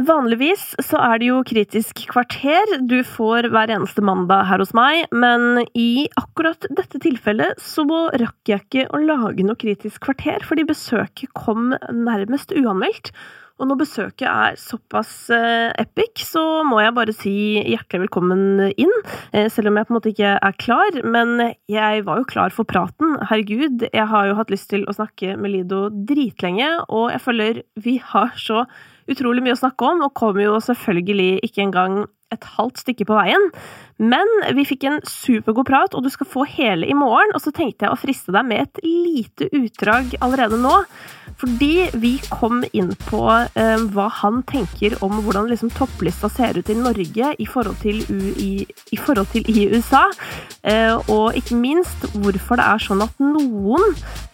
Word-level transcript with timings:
Vanligvis 0.00 0.62
så 0.80 0.96
er 1.02 1.20
det 1.20 1.26
jo 1.28 1.40
Kritisk 1.44 2.06
kvarter 2.08 2.78
du 2.88 3.00
får 3.04 3.50
hver 3.52 3.72
eneste 3.74 4.00
mandag 4.04 4.46
her 4.48 4.62
hos 4.62 4.72
meg, 4.76 5.02
men 5.12 5.66
i 5.76 6.06
akkurat 6.16 6.64
dette 6.72 7.02
tilfellet 7.02 7.60
så 7.60 7.84
rakk 8.22 8.48
jeg 8.48 8.64
ikke 8.64 8.86
å 8.88 9.02
lage 9.02 9.44
noe 9.44 9.60
Kritisk 9.60 10.06
kvarter, 10.06 10.40
fordi 10.46 10.64
besøket 10.70 11.34
kom 11.36 11.74
nærmest 11.92 12.54
uanmeldt. 12.56 13.12
Og 13.60 13.68
når 13.68 13.76
besøket 13.82 14.24
er 14.24 14.54
såpass 14.56 15.12
eh, 15.36 15.68
epic, 15.82 16.22
så 16.24 16.62
må 16.64 16.78
jeg 16.80 16.94
bare 16.96 17.12
si 17.12 17.34
hjertelig 17.58 18.06
velkommen 18.06 18.70
inn. 18.70 18.94
Eh, 19.36 19.50
selv 19.52 19.68
om 19.68 19.76
jeg 19.76 19.84
på 19.84 19.92
en 19.92 19.98
måte 19.98 20.12
ikke 20.14 20.30
er 20.38 20.56
klar. 20.56 20.96
Men 21.04 21.34
jeg 21.68 22.06
var 22.06 22.22
jo 22.22 22.30
klar 22.30 22.56
for 22.56 22.64
praten. 22.64 23.18
Herregud, 23.28 23.84
jeg 23.90 24.06
har 24.14 24.30
jo 24.30 24.38
hatt 24.38 24.54
lyst 24.54 24.70
til 24.72 24.88
å 24.88 24.96
snakke 24.96 25.36
med 25.36 25.52
Lido 25.52 25.82
dritlenge, 25.92 26.70
og 26.88 27.10
jeg 27.12 27.24
føler 27.26 27.60
vi 27.84 27.98
har 28.00 28.32
så 28.40 28.64
utrolig 29.12 29.44
mye 29.44 29.56
å 29.56 29.62
snakke 29.62 29.92
om, 29.92 30.06
og 30.06 30.16
kommer 30.18 30.46
jo 30.46 30.56
selvfølgelig 30.64 31.44
ikke 31.46 31.64
engang 31.66 32.02
et 32.34 32.46
halvt 32.56 32.84
stykke 32.84 33.06
på 33.08 33.16
veien. 33.18 33.48
Men 34.00 34.28
vi 34.56 34.64
fikk 34.64 34.86
en 34.88 35.00
supergod 35.04 35.66
prat, 35.68 35.94
og 35.96 36.04
du 36.06 36.10
skal 36.12 36.28
få 36.30 36.46
hele 36.48 36.88
i 36.88 36.96
morgen. 36.96 37.34
Og 37.36 37.42
så 37.44 37.52
tenkte 37.52 37.84
jeg 37.84 37.92
å 37.92 38.00
friste 38.00 38.32
deg 38.32 38.46
med 38.48 38.62
et 38.64 38.80
lite 38.86 39.50
utdrag 39.56 40.14
allerede 40.24 40.56
nå. 40.60 40.72
Fordi 41.40 41.88
vi 42.00 42.14
kom 42.28 42.62
inn 42.76 42.92
på 43.08 43.20
eh, 43.30 43.84
hva 43.94 44.08
han 44.20 44.40
tenker 44.48 44.96
om 45.04 45.20
hvordan 45.24 45.50
liksom, 45.50 45.72
topplista 45.76 46.30
ser 46.32 46.58
ut 46.58 46.72
i 46.72 46.78
Norge 46.78 47.34
i 47.36 47.48
forhold 47.48 47.80
til, 47.84 48.00
U 48.08 48.32
i, 48.32 48.50
i, 48.92 49.00
forhold 49.00 49.30
til 49.34 49.48
i 49.48 49.68
USA. 49.72 50.06
Eh, 50.62 50.96
og 51.12 51.36
ikke 51.36 51.60
minst 51.60 52.08
hvorfor 52.16 52.60
det 52.60 52.68
er 52.68 52.84
sånn 52.88 53.04
at 53.04 53.20
noen 53.24 53.84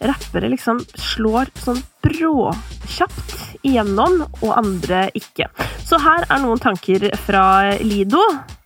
rappere 0.03 0.51
liksom 0.51 0.83
slår 0.95 1.51
sånn 1.63 1.83
bråkjapt 2.03 3.36
igjennom, 3.63 4.23
og 4.41 4.51
andre 4.57 5.07
ikke. 5.17 5.49
Så 5.87 5.99
her 6.03 6.25
er 6.27 6.43
noen 6.43 6.59
tanker 6.61 7.09
fra 7.25 7.77
Lido, 7.81 8.21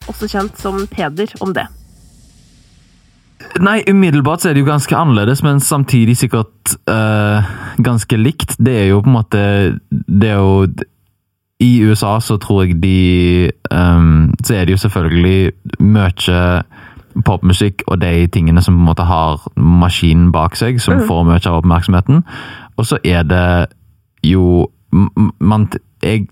også 0.10 0.30
kjent 0.32 0.58
som 0.60 0.84
Peder, 0.92 1.32
om 1.42 1.54
det. 1.56 1.68
Nei, 3.60 3.82
umiddelbart 3.90 4.42
så 4.42 4.50
er 4.50 4.56
det 4.56 4.64
jo 4.64 4.70
ganske 4.70 4.96
annerledes, 4.96 5.44
men 5.44 5.60
samtidig 5.60 6.16
sikkert 6.18 6.76
uh, 6.90 7.44
ganske 7.84 8.18
likt. 8.18 8.56
Det 8.60 8.78
er 8.84 8.88
jo 8.92 9.02
på 9.02 9.10
en 9.10 9.18
måte 9.18 9.42
Det 9.92 10.30
er 10.30 10.38
jo 10.40 10.68
I 11.60 11.72
USA 11.84 12.20
så 12.20 12.38
tror 12.38 12.64
jeg 12.64 12.78
de 12.84 13.52
um, 13.72 14.34
Så 14.44 14.56
er 14.56 14.66
det 14.66 14.72
jo 14.72 14.78
selvfølgelig 14.78 15.52
mye 15.80 16.64
popmusikk 17.26 17.84
og 17.88 18.02
de 18.02 18.28
tingene 18.32 18.62
som 18.62 18.78
på 18.78 18.80
en 18.80 18.88
måte 18.88 19.04
har 19.04 19.42
maskinen 19.56 20.32
bak 20.32 20.56
seg, 20.56 20.80
som 20.80 20.96
mm. 20.96 21.08
får 21.10 21.24
mye 21.28 21.42
av 21.44 21.58
oppmerksomheten. 21.60 22.22
Og 22.78 22.86
så 22.88 22.98
er 23.04 23.26
det 23.28 23.68
jo 24.24 24.70
man, 25.40 25.68
jeg, 26.04 26.28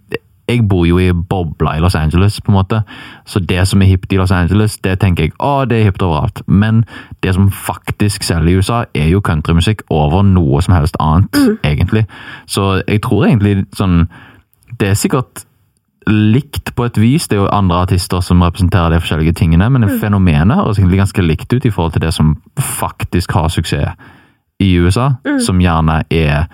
jeg 0.49 0.65
bor 0.69 0.85
jo 0.87 0.99
i 0.99 1.11
bobla 1.13 1.75
i 1.77 1.81
Los 1.83 1.95
Angeles, 1.95 2.41
på 2.41 2.51
en 2.51 2.57
måte. 2.57 2.81
Så 3.25 3.39
det 3.39 3.67
som 3.67 3.81
er 3.81 3.91
hipt 3.91 4.13
i 4.13 4.17
Los 4.17 4.31
Angeles, 4.31 4.77
det 4.83 4.99
tenker 4.99 5.27
jeg 5.27 5.35
å, 5.37 5.65
det 5.69 5.79
er 5.79 5.89
hipt 5.89 6.05
overalt. 6.05 6.41
Men 6.47 6.83
det 7.23 7.35
som 7.37 7.51
faktisk 7.51 8.23
selger 8.23 8.49
i 8.49 8.57
USA, 8.57 8.83
er 8.93 9.11
jo 9.11 9.21
countrymusikk 9.25 9.85
over 9.89 10.25
noe 10.25 10.61
som 10.65 10.75
helst 10.77 10.97
annet, 10.99 11.29
mm. 11.35 11.59
egentlig. 11.63 12.05
Så 12.47 12.81
jeg 12.87 13.03
tror 13.05 13.27
egentlig 13.27 13.63
sånn 13.77 14.07
Det 14.79 14.91
er 14.91 14.93
sikkert 14.95 15.41
likt 16.07 16.75
på 16.75 16.85
et 16.85 16.97
vis. 16.97 17.27
Det 17.27 17.35
er 17.35 17.41
jo 17.43 17.49
andre 17.51 17.81
artister 17.83 18.21
som 18.23 18.41
representerer 18.41 18.93
de 18.93 18.99
forskjellige 19.01 19.33
tingene, 19.41 19.69
men 19.69 19.85
mm. 19.85 19.97
fenomenet 19.99 20.57
høres 20.57 20.79
egentlig 20.79 21.01
ganske 21.01 21.25
likt 21.25 21.53
ut 21.53 21.65
i 21.65 21.71
forhold 21.73 21.97
til 21.97 22.05
det 22.05 22.13
som 22.15 22.35
faktisk 22.79 23.33
har 23.35 23.49
suksess 23.49 23.97
i 24.59 24.73
USA, 24.79 25.13
mm. 25.25 25.39
som 25.39 25.59
gjerne 25.61 26.01
er 26.11 26.47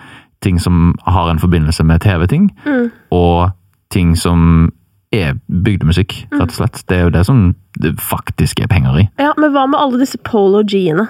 ting 0.45 0.61
som 0.61 0.93
har 1.09 1.29
en 1.31 1.41
forbindelse 1.41 1.83
med 1.83 2.03
TV-ting, 2.05 2.49
mm. 2.65 2.89
og 3.15 3.51
ting 3.93 4.15
som 4.19 4.69
er 5.15 5.35
bygdemusikk, 5.47 6.15
rett 6.33 6.49
og 6.51 6.57
slett. 6.57 6.81
Det 6.89 6.97
er 6.97 7.05
jo 7.07 7.13
det 7.13 7.23
som 7.27 7.45
det 7.81 7.93
faktisk 8.01 8.61
er 8.63 8.71
penger 8.71 8.99
i. 9.03 9.05
Ja, 9.21 9.33
Men 9.39 9.53
hva 9.55 9.65
med 9.69 9.79
alle 9.79 10.01
disse 10.03 10.19
Polo 10.23 10.63
G-ene? 10.67 11.07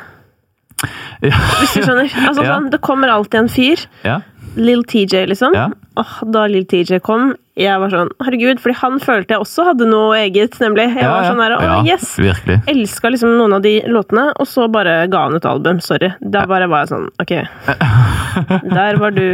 Ja. 1.24 1.38
Hvis 1.62 1.74
du 1.74 1.82
skjønner? 1.82 2.10
Altså, 2.28 2.44
ja. 2.46 2.56
sånn, 2.56 2.70
det 2.74 2.82
kommer 2.86 3.12
alltid 3.12 3.46
en 3.46 3.52
fyr. 3.52 3.86
Ja. 4.06 4.20
Lill 4.56 4.86
TJ, 4.88 5.26
liksom. 5.32 5.56
Ja. 5.58 5.70
Oh, 6.00 6.18
da 6.32 6.46
Lill 6.52 6.68
TJ 6.70 7.02
kom, 7.06 7.34
jeg 7.56 7.80
var 7.80 7.92
sånn 7.94 8.10
Herregud, 8.20 8.60
fordi 8.60 8.76
han 8.82 8.98
følte 9.00 9.36
jeg 9.36 9.44
også 9.46 9.66
hadde 9.70 9.88
noe 9.88 10.18
eget, 10.20 10.58
nemlig. 10.60 10.90
Jeg 10.92 11.08
var 11.08 11.28
sånn 11.30 11.40
der, 11.40 11.56
Å, 11.56 11.78
yes! 11.88 12.16
Virkelig. 12.20 12.58
Elska 12.72 13.12
liksom 13.14 13.36
noen 13.40 13.56
av 13.56 13.64
de 13.64 13.78
låtene, 13.88 14.28
og 14.36 14.50
så 14.50 14.68
bare 14.72 14.98
ga 15.12 15.26
han 15.30 15.38
et 15.38 15.48
album. 15.48 15.80
Sorry. 15.84 16.12
Da 16.20 16.44
bare 16.50 16.68
var 16.72 16.84
jeg 16.84 16.92
sånn 16.92 17.08
Ok. 17.24 17.32
Der 18.76 19.00
var 19.00 19.16
du 19.16 19.28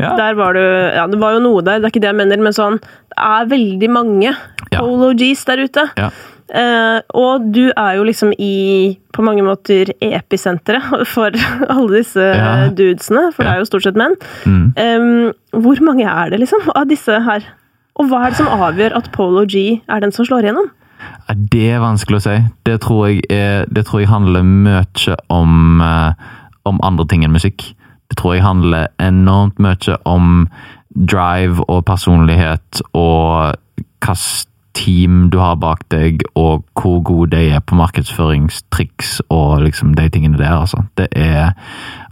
Der 0.00 0.38
var 0.38 0.56
du 0.56 0.62
Ja, 0.62 1.04
det 1.10 1.18
var 1.20 1.36
jo 1.36 1.42
noe 1.44 1.64
der, 1.64 1.82
det 1.82 1.90
er 1.90 1.92
ikke 1.92 2.00
det 2.04 2.08
jeg 2.08 2.18
mener, 2.18 2.40
men 2.40 2.54
sånn 2.56 2.78
Det 2.80 3.18
er 3.20 3.50
veldig 3.50 3.90
mange 3.92 4.32
Polo 4.72 5.12
G's 5.16 5.44
der 5.48 5.62
ute. 5.68 5.84
Ja. 5.96 6.08
Uh, 6.46 7.02
og 7.18 7.48
du 7.50 7.64
er 7.72 7.96
jo 7.98 8.04
liksom 8.06 8.30
i 8.38 8.94
på 9.14 9.24
mange 9.26 9.42
måter 9.42 9.90
episenteret 10.04 11.02
for 11.14 11.34
alle 11.66 11.90
disse 11.96 12.22
ja. 12.22 12.68
dudesene, 12.70 13.30
for 13.34 13.42
ja. 13.42 13.48
det 13.48 13.54
er 13.54 13.62
jo 13.62 13.68
stort 13.70 13.86
sett 13.86 13.98
menn. 13.98 14.14
Mm. 14.46 14.66
Um, 14.76 15.62
hvor 15.64 15.80
mange 15.86 16.06
er 16.06 16.34
det, 16.34 16.42
liksom, 16.44 16.68
av 16.74 16.86
disse 16.90 17.18
her? 17.26 17.46
Og 17.96 18.10
hva 18.10 18.26
er 18.26 18.32
det 18.32 18.40
som 18.40 18.50
avgjør 18.52 18.96
at 18.98 19.08
Polo 19.14 19.46
G 19.48 19.80
er 19.88 20.02
den 20.04 20.12
som 20.12 20.26
slår 20.28 20.46
igjennom? 20.46 20.68
Det 21.52 21.64
er 21.72 21.82
vanskelig 21.82 22.20
å 22.20 22.24
si. 22.26 22.36
Det 22.68 22.76
tror 22.84 23.06
jeg, 23.08 23.22
er, 23.32 23.64
det 23.72 23.86
tror 23.88 24.02
jeg 24.02 24.10
handler 24.10 24.44
mye 24.46 25.16
om, 25.32 25.80
uh, 25.80 26.12
om 26.68 26.80
andre 26.86 27.06
ting 27.10 27.24
enn 27.26 27.34
musikk. 27.34 27.64
Det 28.10 28.18
tror 28.20 28.36
jeg 28.36 28.44
handler 28.46 28.90
enormt 29.02 29.58
mye 29.62 29.96
om 30.08 30.46
drive 30.96 31.64
og 31.68 31.84
personlighet 31.88 32.82
og 32.96 33.56
kast 34.04 34.48
team 34.76 35.28
du 35.32 35.38
har 35.40 35.56
bak 35.60 35.86
deg, 35.92 36.22
og 36.36 36.64
hvor 36.76 37.00
gode 37.06 37.32
de 37.32 37.50
er 37.56 37.62
på 37.64 37.78
markedsføringstriks 37.78 39.18
og 39.32 39.64
liksom 39.64 39.94
de 39.96 40.08
tingene 40.12 40.38
der. 40.38 40.52
altså. 40.52 40.84
Det 40.98 41.08
er 41.16 41.54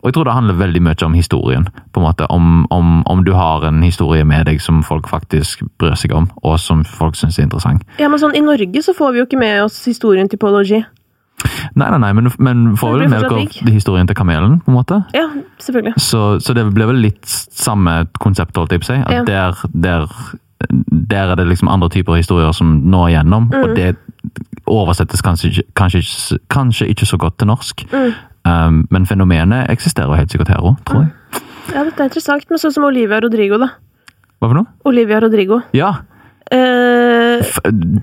Og 0.03 0.09
jeg 0.09 0.15
tror 0.15 0.25
det 0.25 0.33
handler 0.35 0.55
veldig 0.55 0.83
mye 0.83 1.05
om 1.05 1.15
historien. 1.15 1.69
på 1.93 2.01
en 2.01 2.07
måte, 2.07 2.27
Om, 2.31 2.67
om, 2.71 3.07
om 3.07 3.25
du 3.25 3.33
har 3.33 3.65
en 3.65 3.83
historie 3.83 4.25
med 4.25 4.47
deg 4.47 4.61
som 4.61 4.83
folk 4.83 5.09
faktisk 5.09 5.63
bryr 5.79 5.95
seg 5.95 6.13
om, 6.13 6.31
og 6.43 6.61
som 6.61 6.85
folk 6.85 7.17
syns 7.17 7.39
er 7.39 7.43
interessant. 7.43 7.83
Ja, 7.99 8.09
men 8.09 8.19
sånn, 8.19 8.35
I 8.37 8.41
Norge 8.41 8.83
så 8.83 8.93
får 8.93 9.13
vi 9.13 9.19
jo 9.19 9.25
ikke 9.25 9.39
med 9.39 9.63
oss 9.65 9.85
historien 9.85 10.29
til 10.29 10.39
Pology. 10.39 10.85
Nei, 11.75 11.89
nei, 11.91 11.99
nei, 11.99 12.13
men, 12.13 12.31
men 12.39 12.77
får 12.79 12.99
vel 12.99 13.11
med 13.11 13.25
dere 13.27 13.73
historien 13.75 14.07
til 14.07 14.17
kamelen, 14.17 14.61
på 14.65 14.71
en 14.71 14.77
måte? 14.79 15.01
Ja, 15.17 15.27
selvfølgelig. 15.61 15.95
Så, 16.01 16.41
så 16.41 16.55
det 16.57 16.65
blir 16.75 16.89
vel 16.89 17.03
litt 17.05 17.27
samme 17.29 18.05
konsept, 18.23 18.57
holdt 18.57 18.73
jeg 18.73 18.85
på 18.85 18.89
å 18.89 18.93
si. 18.93 19.01
At 19.03 19.17
ja. 19.17 19.25
der, 19.27 19.65
der 19.73 20.07
der 21.11 21.33
er 21.33 21.35
det 21.39 21.47
liksom 21.49 21.69
andre 21.69 21.89
typer 21.89 22.19
historier 22.19 22.53
som 22.53 22.67
når 22.85 23.09
igjennom, 23.09 23.49
mm. 23.53 23.63
og 23.63 23.77
det 23.77 23.95
oversettes 24.67 25.23
kanskje, 25.23 25.65
kanskje, 25.77 26.39
kanskje, 26.51 26.89
ikke 26.89 27.07
så 27.07 27.19
godt 27.21 27.39
til 27.39 27.51
norsk. 27.51 27.87
Mm. 27.93 28.13
Um, 28.45 28.81
men 28.91 29.07
fenomenet 29.07 29.71
eksisterer 29.73 30.19
helt 30.19 30.33
sikkert 30.33 30.53
her 30.53 30.61
òg, 30.65 30.77
tror 30.89 31.07
jeg. 31.07 31.43
Ja, 31.73 31.85
dette 31.85 32.03
er 32.03 32.11
interessant, 32.11 32.45
men 32.51 32.61
sånn 32.61 32.75
som 32.77 32.85
Olivia 32.85 33.21
Rodrigo, 33.25 33.59
da. 33.61 33.71
Hva 34.39 34.51
for 34.51 34.59
noe? 34.59 34.69
Olivia 34.85 35.21
Rodrigo. 35.25 35.63
Ja. 35.77 35.95
Uh... 36.53 37.41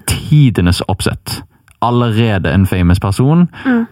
Tidenes 0.10 0.82
oppsett. 0.90 1.42
Allerede 1.82 2.54
en 2.54 2.66
famous 2.70 3.02
person. 3.02 3.48
Mm 3.66 3.86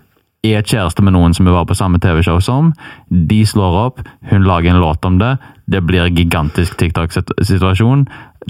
er 0.44 0.64
kjæreste 0.64 1.04
med 1.04 1.16
noen 1.16 1.34
som 1.36 1.48
hun 1.48 1.56
var 1.56 1.68
på 1.68 1.78
samme 1.78 2.00
TV-show 2.00 2.40
som. 2.44 2.74
De 3.10 3.42
slår 3.48 3.80
opp, 3.86 4.04
hun 4.32 4.46
lager 4.48 4.74
en 4.74 4.82
låt 4.84 5.06
om 5.06 5.20
det. 5.20 5.38
Det 5.70 5.82
blir 5.86 6.06
en 6.06 6.16
gigantisk 6.16 6.78
TikTok-situasjon. 6.80 8.08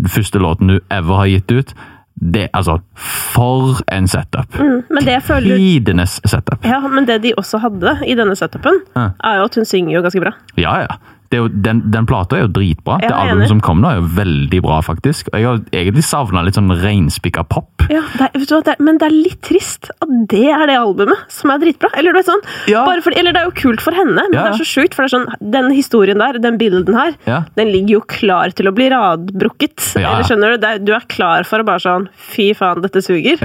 Første 0.08 0.40
låten 0.40 0.76
du 0.76 0.80
ever 0.94 1.24
har 1.24 1.32
gitt 1.32 1.52
ut. 1.52 1.74
Det, 2.20 2.50
altså, 2.54 2.82
For 3.00 3.80
en 3.96 4.08
setup! 4.12 4.58
Mm, 4.60 4.82
men 4.92 5.06
det 5.08 5.22
føler... 5.24 5.56
Tidenes 5.56 6.20
setup. 6.26 6.66
Ja, 6.68 6.82
Men 6.88 7.08
det 7.08 7.22
de 7.24 7.32
også 7.38 7.62
hadde 7.64 7.96
i 8.06 8.16
denne 8.20 8.36
setupen, 8.36 8.82
ja. 8.96 9.12
er 9.24 9.40
jo 9.40 9.48
at 9.48 9.56
hun 9.56 9.66
synger 9.66 9.96
jo 9.96 10.02
ganske 10.04 10.24
bra. 10.26 10.36
Ja, 10.60 10.82
ja 10.84 11.00
jo, 11.38 11.48
den, 11.48 11.82
den 11.94 12.08
plata 12.10 12.38
er 12.38 12.46
jo 12.48 12.52
dritbra. 12.58 12.98
det 13.04 13.12
albumet 13.14 13.52
som 13.52 13.62
kom 13.64 13.84
nå, 13.84 13.92
er 13.92 14.00
jo 14.00 14.08
veldig 14.18 14.62
bra, 14.66 14.80
faktisk. 14.86 15.30
Jeg 15.34 15.46
har 15.46 15.60
egentlig 15.76 16.06
savna 16.08 16.42
litt 16.46 16.58
sånn 16.58 16.72
reinspikka 16.74 17.44
pop. 17.50 17.86
Ja, 17.90 18.02
det 18.18 18.30
er, 18.30 18.46
det 18.50 18.74
er, 18.74 18.82
Men 18.86 19.00
det 19.02 19.10
er 19.10 19.16
litt 19.16 19.40
trist 19.46 19.90
at 19.96 20.12
det 20.32 20.48
er 20.54 20.66
det 20.70 20.78
albumet 20.80 21.30
som 21.34 21.54
er 21.54 21.62
dritbra. 21.62 21.92
Eller, 22.00 22.14
du 22.14 22.22
vet 22.22 22.30
sånn, 22.30 22.44
ja. 22.72 22.84
for, 23.06 23.14
eller 23.14 23.36
det 23.36 23.44
er 23.44 23.50
jo 23.50 23.56
kult 23.62 23.84
for 23.86 23.98
henne, 23.98 24.18
men 24.18 24.38
ja, 24.38 24.48
det 24.48 24.56
er 24.56 24.62
så 24.64 24.70
sjukt. 24.70 24.98
For 24.98 25.12
sånn, 25.12 25.28
den 25.54 25.70
historien 25.74 26.22
der, 26.22 26.42
den 26.42 26.58
bilden 26.62 26.98
her, 26.98 27.16
den 27.60 27.74
ligger 27.74 28.00
jo 28.00 28.06
klar 28.10 28.56
til 28.58 28.70
å 28.70 28.76
bli 28.76 28.90
radbrukket. 28.94 29.78
Eller 30.02 30.26
skjønner 30.28 30.56
du? 30.56 30.68
Er, 30.70 30.82
du 30.82 30.94
er 30.98 31.06
klar 31.12 31.48
for 31.48 31.62
å 31.62 31.68
bare 31.68 31.84
sånn 31.84 32.10
Fy 32.30 32.52
faen, 32.58 32.82
dette 32.84 33.02
suger. 33.06 33.40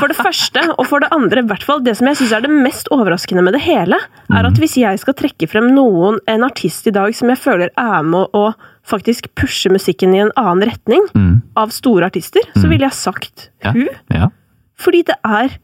For 0.00 0.12
det 0.12 0.18
første, 0.18 0.62
og 0.74 0.86
for 0.90 1.04
det 1.04 1.10
andre, 1.14 1.42
i 1.42 1.48
hvert 1.50 1.64
fall 1.66 1.82
det 1.84 1.96
som 1.98 2.08
jeg 2.10 2.20
syns 2.20 2.34
er 2.36 2.44
det 2.44 2.52
mest 2.52 2.90
overraskende 2.94 3.44
med 3.46 3.56
det 3.56 3.64
hele, 3.64 3.98
er 4.30 4.40
at 4.40 4.54
mm. 4.54 4.60
hvis 4.62 4.78
jeg 4.80 5.02
skal 5.02 5.16
trekke 5.18 5.48
frem 5.50 5.70
noen, 5.76 6.20
en 6.30 6.46
artist 6.46 6.88
i 6.90 6.94
dag 6.94 7.16
som 7.16 7.32
jeg 7.32 7.40
føler 7.40 7.72
er 7.80 8.06
med 8.06 8.34
å 8.36 8.46
faktisk 8.84 9.30
pushe 9.38 9.72
musikken 9.72 10.14
i 10.16 10.22
en 10.26 10.32
annen 10.40 10.68
retning, 10.68 11.04
mm. 11.16 11.34
av 11.60 11.72
store 11.74 12.10
artister, 12.12 12.44
så 12.52 12.66
mm. 12.66 12.72
ville 12.72 12.88
jeg 12.90 13.00
sagt 13.00 13.48
hun. 13.64 13.86
Ja. 13.88 14.24
Ja. 14.24 14.32
Fordi 14.80 15.04
det 15.08 15.16
er 15.24 15.58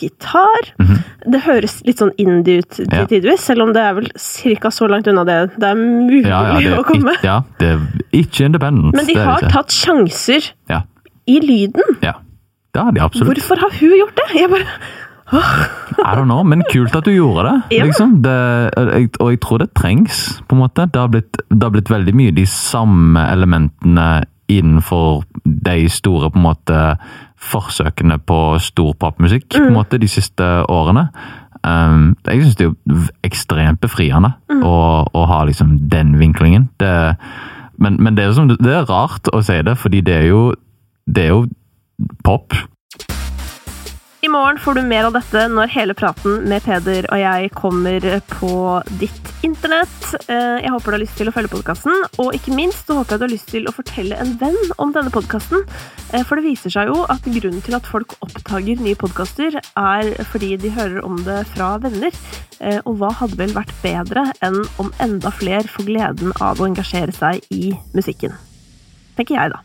gitar. 0.00 0.70
Det 1.26 1.42
høres 1.44 1.80
litt 1.86 2.00
sånn 2.00 2.12
indie 2.20 2.62
ut 2.62 2.70
til. 2.72 2.88
Ja. 2.88 3.04
tidvis, 3.10 3.44
selv 3.44 3.66
om 3.66 3.74
det 3.76 3.82
er 3.84 3.98
vel 3.98 4.08
ca. 4.16 4.72
så 4.72 4.88
langt 4.90 5.10
unna 5.10 5.26
det 5.28 5.38
det 5.60 5.68
er 5.68 5.76
mulig 5.78 6.24
Ja, 6.24 6.40
ja, 6.54 6.62
det 6.64 6.78
å 6.80 6.86
komme. 6.86 7.14
It, 7.18 7.26
ja, 7.26 7.36
det 7.60 7.74
er 7.74 7.84
ikke 8.22 8.48
independent. 8.48 8.96
Men 8.96 9.08
de 9.08 9.18
har 9.20 9.46
tatt 9.52 9.74
sjanser 9.74 10.52
Ja, 10.70 10.84
i 11.28 11.40
lyden. 11.44 12.00
ja. 12.04 12.16
Det 12.74 12.82
har 12.82 12.94
de 12.94 13.02
absolutt. 13.02 13.38
Hvorfor 13.40 13.62
har 13.64 13.78
hun 13.80 13.96
gjort 13.98 14.18
det? 14.20 14.28
Jeg 14.40 14.50
bare 14.52 14.66
I 15.30 16.14
don't 16.16 16.26
know, 16.26 16.42
men 16.42 16.62
kult 16.72 16.94
at 16.96 17.06
du 17.06 17.12
gjorde 17.12 17.44
det. 17.46 17.76
Ja. 17.76 17.84
liksom. 17.86 18.16
det 18.24 18.34
jeg, 18.76 19.10
og 19.20 19.30
jeg 19.30 19.40
tror 19.44 19.62
det 19.62 19.70
trengs, 19.78 20.42
på 20.48 20.56
en 20.56 20.62
måte. 20.64 20.86
Det 20.90 21.00
har, 21.00 21.10
blitt, 21.12 21.38
det 21.50 21.62
har 21.62 21.74
blitt 21.74 21.90
veldig 21.90 22.14
mye 22.18 22.34
de 22.34 22.46
samme 22.50 23.26
elementene 23.30 24.08
innenfor 24.50 25.22
de 25.44 25.84
store 25.88 26.32
på 26.32 26.40
en 26.40 26.48
måte 26.48 26.80
forsøkene 27.40 28.18
på 28.26 28.40
stor 28.60 28.96
popmusikk 29.00 29.46
på 29.54 29.68
en 29.68 29.76
måte 29.76 30.00
de 30.02 30.08
siste 30.10 30.48
årene. 30.68 31.06
Um, 31.60 32.16
jeg 32.26 32.42
syns 32.42 32.56
det 32.56 32.66
er 32.66 32.70
jo 32.72 33.00
ekstremt 33.26 33.80
befriende 33.82 34.32
å, 34.64 34.76
å 35.04 35.24
ha 35.28 35.42
liksom 35.46 35.76
den 35.92 36.16
vinklingen. 36.20 36.68
Det, 36.80 36.92
men, 37.78 38.00
men 38.00 38.16
det, 38.16 38.24
er 38.24 38.36
som, 38.36 38.48
det 38.50 38.74
er 38.74 38.88
rart 38.88 39.28
å 39.32 39.42
si 39.44 39.58
det, 39.66 39.76
fordi 39.78 40.02
det 40.04 40.16
er 40.22 40.28
jo, 40.32 40.42
det 41.06 41.26
er 41.26 41.34
jo 41.34 41.44
pop. 42.24 42.52
I 44.20 44.28
morgen 44.28 44.58
får 44.60 44.74
du 44.76 44.82
mer 44.84 45.06
av 45.08 45.14
dette 45.16 45.46
når 45.48 45.70
hele 45.72 45.94
praten 45.96 46.42
med 46.50 46.60
Peder 46.66 47.06
og 47.08 47.16
jeg 47.22 47.48
kommer 47.56 48.04
på 48.28 48.50
ditt 49.00 49.30
internett. 49.46 50.10
Eh, 50.28 50.58
Jeg 50.60 50.68
håper 50.74 50.92
du 50.92 50.96
har 50.98 51.00
lyst 51.00 51.16
til 51.16 51.30
å 51.30 51.32
følge 51.32 51.48
podkasten, 51.48 51.94
og 52.20 52.34
ikke 52.36 52.52
minst 52.52 52.84
så 52.84 52.98
håper 52.98 53.14
jeg 53.16 53.22
du 53.22 53.24
har 53.24 53.32
lyst 53.32 53.48
til 53.48 53.64
å 53.70 53.72
fortelle 53.72 54.18
en 54.20 54.34
venn 54.42 54.58
om 54.76 54.92
denne 54.92 55.08
podkasten. 55.14 55.64
For 56.28 56.36
det 56.36 56.44
viser 56.50 56.74
seg 56.74 56.90
jo 56.92 57.06
at 57.08 57.24
grunnen 57.24 57.64
til 57.64 57.78
at 57.78 57.88
folk 57.88 58.12
oppdager 58.20 58.82
nye 58.84 58.98
podkaster, 59.00 59.56
er 59.56 60.12
fordi 60.28 60.52
de 60.60 60.74
hører 60.76 61.00
om 61.06 61.16
det 61.24 61.40
fra 61.54 61.78
venner. 61.80 62.12
Eh, 62.60 62.76
Og 62.84 63.00
hva 63.00 63.14
hadde 63.22 63.40
vel 63.40 63.56
vært 63.56 63.72
bedre 63.80 64.26
enn 64.44 64.60
om 64.76 64.92
enda 65.00 65.32
flere 65.32 65.64
får 65.64 65.88
gleden 65.88 66.36
av 66.44 66.60
å 66.60 66.68
engasjere 66.68 67.16
seg 67.16 67.40
i 67.50 67.72
musikken? 67.96 68.36
Tenker 69.16 69.40
jeg, 69.40 69.56
da. 69.56 69.64